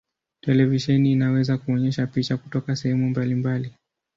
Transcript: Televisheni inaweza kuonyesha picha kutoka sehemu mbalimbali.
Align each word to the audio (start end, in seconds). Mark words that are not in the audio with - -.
Televisheni 0.41 1.11
inaweza 1.11 1.57
kuonyesha 1.57 2.07
picha 2.07 2.37
kutoka 2.37 2.75
sehemu 2.75 3.09
mbalimbali. 3.09 3.71